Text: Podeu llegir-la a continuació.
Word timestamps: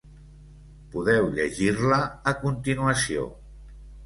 Podeu 0.95 1.27
llegir-la 1.35 2.01
a 2.33 2.35
continuació. 2.41 3.29